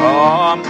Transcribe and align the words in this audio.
Am 0.00 0.62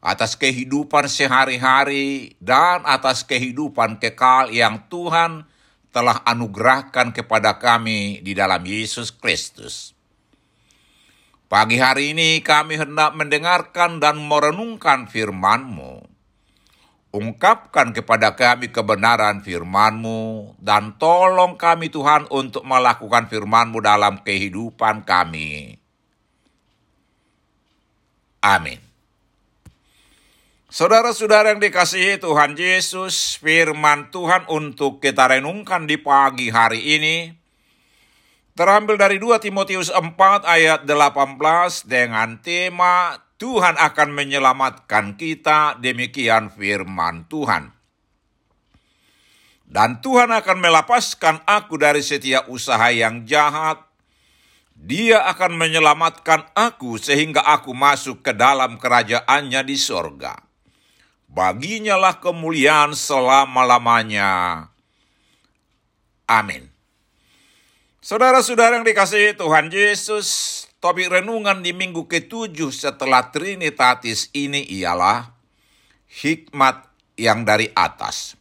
Atas 0.00 0.32
kehidupan 0.32 1.10
sehari-hari 1.12 2.40
dan 2.40 2.82
atas 2.88 3.20
kehidupan 3.26 4.00
kekal 4.00 4.48
yang 4.48 4.80
Tuhan 4.88 5.49
telah 5.90 6.22
anugerahkan 6.22 7.10
kepada 7.10 7.58
kami 7.58 8.22
di 8.22 8.34
dalam 8.34 8.62
Yesus 8.62 9.10
Kristus. 9.10 9.94
Pagi 11.50 11.82
hari 11.82 12.14
ini 12.14 12.38
kami 12.46 12.78
hendak 12.78 13.18
mendengarkan 13.18 13.98
dan 13.98 14.22
merenungkan 14.22 15.10
firman-Mu. 15.10 16.06
Ungkapkan 17.10 17.90
kepada 17.90 18.38
kami 18.38 18.70
kebenaran 18.70 19.42
firman-Mu 19.42 20.54
dan 20.62 20.94
tolong 20.94 21.58
kami 21.58 21.90
Tuhan 21.90 22.30
untuk 22.30 22.62
melakukan 22.62 23.26
firman-Mu 23.26 23.82
dalam 23.82 24.22
kehidupan 24.22 25.02
kami. 25.02 25.74
Amin. 28.46 28.89
Saudara-saudara 30.70 31.50
yang 31.50 31.58
dikasihi 31.58 32.22
Tuhan 32.22 32.54
Yesus, 32.54 33.34
firman 33.42 34.06
Tuhan 34.14 34.46
untuk 34.46 35.02
kita 35.02 35.26
renungkan 35.26 35.90
di 35.90 35.98
pagi 35.98 36.46
hari 36.46 36.94
ini 36.94 37.34
terambil 38.54 38.94
dari 38.94 39.18
2 39.18 39.42
Timotius 39.42 39.90
4 39.90 40.14
ayat 40.46 40.86
18 40.86 41.90
dengan 41.90 42.38
tema 42.38 43.18
Tuhan 43.42 43.82
akan 43.82 44.14
menyelamatkan 44.14 45.18
kita, 45.18 45.74
demikian 45.82 46.54
firman 46.54 47.26
Tuhan. 47.26 47.74
Dan 49.66 49.98
Tuhan 49.98 50.30
akan 50.30 50.58
melepaskan 50.62 51.50
aku 51.50 51.82
dari 51.82 51.98
setiap 51.98 52.46
usaha 52.46 52.94
yang 52.94 53.26
jahat. 53.26 53.90
Dia 54.78 55.26
akan 55.34 55.50
menyelamatkan 55.50 56.46
aku 56.54 56.94
sehingga 56.94 57.42
aku 57.42 57.74
masuk 57.74 58.22
ke 58.22 58.30
dalam 58.30 58.78
kerajaannya 58.78 59.66
di 59.66 59.74
sorga. 59.74 60.49
Baginya 61.30 61.94
lah 61.94 62.18
kemuliaan 62.18 62.90
selama-lamanya. 62.90 64.66
Amin. 66.26 66.66
Saudara-saudara 68.02 68.82
yang 68.82 68.86
dikasihi 68.86 69.38
Tuhan 69.38 69.70
Yesus, 69.70 70.66
topik 70.82 71.06
renungan 71.06 71.62
di 71.62 71.70
minggu 71.70 72.10
ketujuh 72.10 72.74
setelah 72.74 73.30
Trinitatis 73.30 74.26
ini 74.34 74.66
ialah 74.74 75.30
hikmat 76.10 76.90
yang 77.14 77.46
dari 77.46 77.70
atas. 77.78 78.34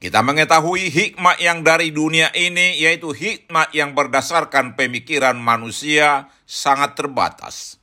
Kita 0.00 0.24
mengetahui 0.24 0.88
hikmat 0.88 1.38
yang 1.44 1.60
dari 1.62 1.92
dunia 1.92 2.32
ini 2.32 2.80
yaitu 2.80 3.12
hikmat 3.12 3.70
yang 3.76 3.94
berdasarkan 3.94 4.74
pemikiran 4.74 5.36
manusia 5.38 6.32
sangat 6.48 6.96
terbatas. 6.96 7.81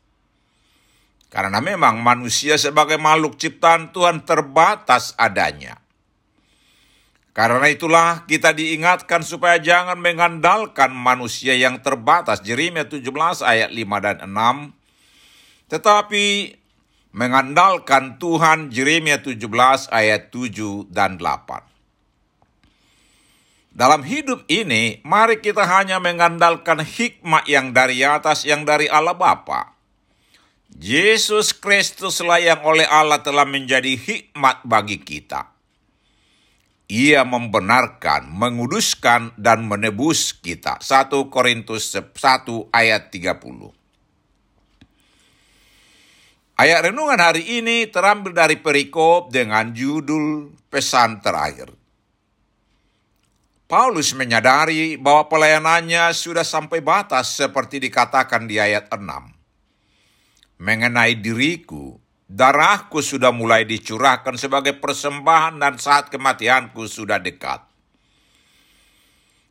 Karena 1.29 1.61
memang 1.61 2.01
manusia 2.01 2.57
sebagai 2.57 2.97
makhluk 2.97 3.37
ciptaan 3.37 3.93
Tuhan 3.93 4.25
terbatas 4.25 5.13
adanya. 5.13 5.77
Karena 7.37 7.69
itulah 7.69 8.25
kita 8.25 8.51
diingatkan 8.51 9.21
supaya 9.21 9.61
jangan 9.61 10.01
mengandalkan 10.01 10.89
manusia 10.91 11.53
yang 11.53 11.79
terbatas. 11.85 12.41
Jeremia 12.41 12.89
17 12.89 13.05
ayat 13.45 13.69
5 13.69 14.01
dan 14.01 14.17
6. 14.25 14.73
Tetapi 15.69 16.25
mengandalkan 17.13 18.17
Tuhan 18.17 18.73
Jeremia 18.73 19.21
17 19.21 19.39
ayat 19.93 20.33
7 20.33 20.89
dan 20.89 21.15
8. 21.21 21.69
Dalam 23.69 24.01
hidup 24.03 24.43
ini, 24.51 24.99
mari 25.07 25.39
kita 25.39 25.63
hanya 25.63 26.01
mengandalkan 26.03 26.83
hikmat 26.83 27.47
yang 27.47 27.71
dari 27.71 28.03
atas, 28.03 28.43
yang 28.43 28.65
dari 28.65 28.89
Allah 28.91 29.15
Bapa. 29.15 29.78
Yesus 30.77 31.57
Kristuslah 31.57 32.38
yang 32.38 32.62
oleh 32.62 32.86
Allah 32.86 33.25
telah 33.25 33.48
menjadi 33.50 33.98
hikmat 33.98 34.62
bagi 34.62 35.01
kita. 35.01 35.57
ia 36.89 37.21
membenarkan, 37.21 38.33
menguduskan, 38.33 39.38
dan 39.38 39.69
menebus 39.69 40.33
kita. 40.33 40.81
1 40.81 41.30
Korintus 41.30 41.94
1 41.94 42.10
ayat 42.74 43.13
30. 43.13 43.69
Ayat 46.60 46.92
renungan 46.92 47.22
hari 47.22 47.62
ini 47.62 47.88
terambil 47.88 48.33
dari 48.33 48.57
perikop 48.57 49.30
dengan 49.30 49.69
judul 49.72 50.51
pesan 50.68 51.22
terakhir. 51.22 51.72
Paulus 53.69 54.18
menyadari 54.18 54.98
bahwa 54.98 55.30
pelayanannya 55.30 56.10
sudah 56.10 56.42
sampai 56.42 56.81
batas 56.81 57.38
seperti 57.38 57.77
dikatakan 57.77 58.50
di 58.50 58.57
ayat 58.57 58.89
6. 58.89 59.38
Mengenai 60.59 61.15
diriku, 61.15 62.03
darahku 62.27 63.00
sudah 63.00 63.31
mulai 63.31 63.63
dicurahkan 63.63 64.35
sebagai 64.35 64.75
persembahan 64.75 65.56
dan 65.56 65.79
saat 65.79 66.11
kematianku 66.11 66.83
sudah 66.83 67.15
dekat. 67.15 67.63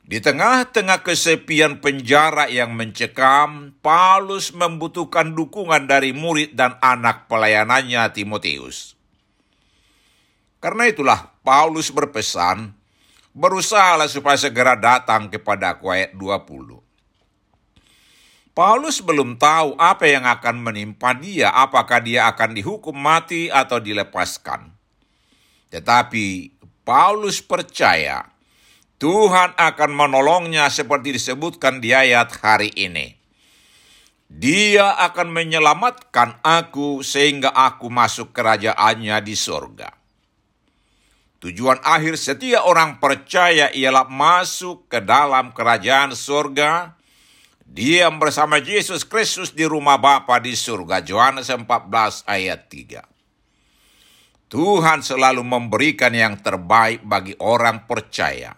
Di 0.08 0.20
tengah-tengah 0.24 1.04
kesepian 1.04 1.84
penjara 1.84 2.48
yang 2.48 2.72
mencekam, 2.72 3.76
Paulus 3.84 4.56
membutuhkan 4.56 5.36
dukungan 5.36 5.84
dari 5.84 6.16
murid 6.16 6.56
dan 6.56 6.80
anak 6.80 7.28
pelayanannya 7.28 8.08
Timotius. 8.12 8.96
Karena 10.64 10.88
itulah 10.88 11.36
Paulus 11.44 11.92
berpesan, 11.92 12.72
berusahalah 13.36 14.08
supaya 14.08 14.40
segera 14.40 14.80
datang 14.80 15.28
kepada 15.28 15.76
aku 15.76 15.92
ayat 15.92 16.16
20. 16.16 16.87
Paulus 18.58 18.98
belum 18.98 19.38
tahu 19.38 19.78
apa 19.78 20.10
yang 20.10 20.26
akan 20.26 20.58
menimpa 20.58 21.14
dia, 21.14 21.54
apakah 21.54 22.02
dia 22.02 22.26
akan 22.26 22.58
dihukum 22.58 22.90
mati 22.90 23.46
atau 23.46 23.78
dilepaskan. 23.78 24.74
Tetapi 25.70 26.58
Paulus 26.82 27.38
percaya 27.38 28.26
Tuhan 28.98 29.54
akan 29.54 29.90
menolongnya 29.94 30.66
seperti 30.74 31.14
disebutkan 31.14 31.78
di 31.78 31.94
ayat 31.94 32.34
hari 32.42 32.74
ini. 32.74 33.14
Dia 34.26 35.06
akan 35.06 35.30
menyelamatkan 35.30 36.42
aku 36.42 37.06
sehingga 37.06 37.54
aku 37.54 37.86
masuk 37.86 38.34
kerajaannya 38.34 39.22
di 39.22 39.38
sorga. 39.38 39.94
Tujuan 41.38 41.78
akhir 41.86 42.18
setiap 42.18 42.66
orang 42.66 42.98
percaya 42.98 43.70
ialah 43.70 44.10
masuk 44.10 44.90
ke 44.90 44.98
dalam 44.98 45.54
kerajaan 45.54 46.10
sorga, 46.18 46.97
diam 47.68 48.16
bersama 48.16 48.56
Yesus 48.56 49.04
Kristus 49.04 49.52
di 49.52 49.68
rumah 49.68 50.00
Bapa 50.00 50.40
di 50.40 50.56
surga. 50.56 51.04
Yohanes 51.04 51.52
14 51.52 51.68
ayat 52.24 52.66
3. 52.72 53.04
Tuhan 54.48 55.04
selalu 55.04 55.44
memberikan 55.44 56.16
yang 56.16 56.40
terbaik 56.40 57.04
bagi 57.04 57.36
orang 57.36 57.84
percaya. 57.84 58.56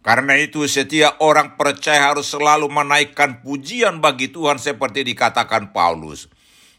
Karena 0.00 0.36
itu 0.36 0.64
setiap 0.64 1.20
orang 1.20 1.56
percaya 1.60 2.12
harus 2.12 2.28
selalu 2.32 2.68
menaikkan 2.68 3.40
pujian 3.44 4.00
bagi 4.00 4.32
Tuhan 4.32 4.60
seperti 4.60 5.04
dikatakan 5.04 5.72
Paulus. 5.72 6.28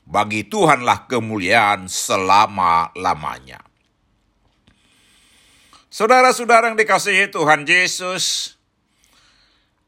Bagi 0.06 0.46
Tuhanlah 0.46 1.06
kemuliaan 1.06 1.86
selama-lamanya. 1.86 3.62
Saudara-saudara 5.92 6.74
yang 6.74 6.80
dikasihi 6.80 7.30
Tuhan 7.30 7.68
Yesus, 7.68 8.56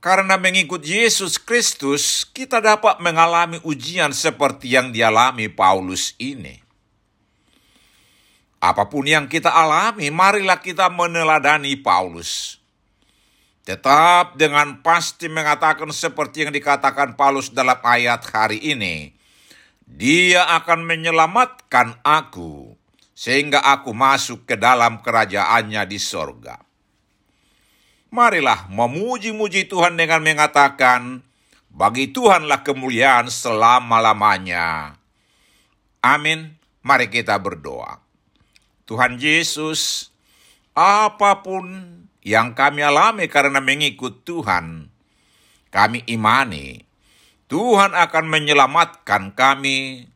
karena 0.03 0.35
mengikut 0.35 0.83
Yesus 0.83 1.39
Kristus, 1.39 2.27
kita 2.27 2.59
dapat 2.59 2.99
mengalami 2.99 3.63
ujian 3.63 4.11
seperti 4.11 4.75
yang 4.75 4.91
dialami 4.91 5.47
Paulus 5.47 6.11
ini. 6.19 6.59
Apa 8.59 8.91
pun 8.91 9.07
yang 9.07 9.31
kita 9.31 9.47
alami, 9.47 10.11
marilah 10.11 10.59
kita 10.59 10.91
meneladani 10.91 11.79
Paulus 11.79 12.59
tetap 13.63 14.35
dengan 14.35 14.83
pasti 14.83 15.31
mengatakan 15.31 15.87
seperti 15.87 16.43
yang 16.43 16.51
dikatakan 16.51 17.15
Paulus 17.15 17.47
dalam 17.47 17.79
ayat 17.79 18.27
hari 18.27 18.59
ini. 18.59 19.15
Dia 19.87 20.47
akan 20.59 20.83
menyelamatkan 20.83 22.03
aku 22.03 22.75
sehingga 23.15 23.63
aku 23.63 23.95
masuk 23.95 24.43
ke 24.43 24.59
dalam 24.59 24.99
kerajaannya 24.99 25.83
di 25.87 25.99
sorga. 25.99 26.72
Marilah 28.13 28.69
memuji-muji 28.69 29.65
Tuhan 29.65 29.97
dengan 29.97 30.21
mengatakan, 30.21 31.25
bagi 31.73 32.13
Tuhanlah 32.13 32.61
kemuliaan 32.61 33.25
selama-lamanya. 33.25 35.01
Amin. 36.05 36.61
Mari 36.85 37.09
kita 37.09 37.41
berdoa. 37.41 38.05
Tuhan 38.85 39.17
Yesus, 39.17 40.13
apa 40.77 41.41
pun 41.41 41.65
yang 42.21 42.53
kami 42.53 42.85
alami 42.85 43.25
karena 43.25 43.57
mengikut 43.57 44.21
Tuhan, 44.21 44.93
kami 45.73 46.05
imani 46.05 46.85
Tuhan 47.53 47.93
akan 47.93 48.25
menyelamatkan 48.29 49.33
kami 49.37 50.09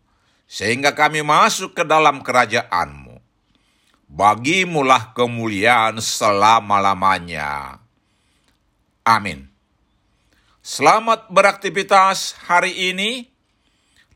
sehingga 0.50 0.98
kami 0.98 1.22
masuk 1.22 1.78
ke 1.78 1.86
dalam 1.86 2.26
kerajaanmu. 2.26 3.22
Bagimulah 4.10 5.14
kemuliaan 5.14 6.02
selama-lamanya. 6.02 7.78
Amin. 9.08 9.48
Selamat 10.60 11.32
beraktivitas 11.32 12.36
hari 12.44 12.92
ini. 12.92 13.32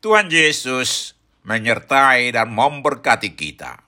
Tuhan 0.03 0.27
Yesus 0.27 1.15
menyertai 1.47 2.35
dan 2.35 2.51
memberkati 2.51 3.31
kita. 3.31 3.79